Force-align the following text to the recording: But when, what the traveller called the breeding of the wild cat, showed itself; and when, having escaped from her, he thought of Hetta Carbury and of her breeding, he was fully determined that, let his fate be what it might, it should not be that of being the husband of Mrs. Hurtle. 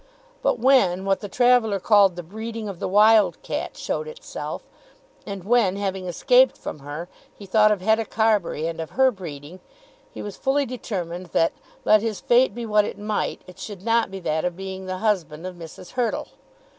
But 0.41 0.57
when, 0.57 1.05
what 1.05 1.19
the 1.19 1.29
traveller 1.29 1.79
called 1.79 2.15
the 2.15 2.23
breeding 2.23 2.67
of 2.67 2.79
the 2.79 2.87
wild 2.87 3.39
cat, 3.43 3.77
showed 3.77 4.07
itself; 4.07 4.63
and 5.27 5.43
when, 5.43 5.75
having 5.75 6.07
escaped 6.07 6.57
from 6.57 6.79
her, 6.79 7.07
he 7.35 7.45
thought 7.45 7.71
of 7.71 7.81
Hetta 7.81 8.05
Carbury 8.05 8.65
and 8.65 8.79
of 8.81 8.89
her 8.97 9.11
breeding, 9.11 9.59
he 10.11 10.23
was 10.23 10.35
fully 10.37 10.65
determined 10.65 11.27
that, 11.27 11.53
let 11.85 12.01
his 12.01 12.19
fate 12.19 12.55
be 12.55 12.65
what 12.65 12.83
it 12.83 12.97
might, 12.97 13.43
it 13.45 13.59
should 13.59 13.83
not 13.83 14.09
be 14.09 14.19
that 14.21 14.43
of 14.43 14.57
being 14.57 14.87
the 14.87 14.97
husband 15.05 15.45
of 15.45 15.53
Mrs. 15.53 15.91
Hurtle. 15.91 16.29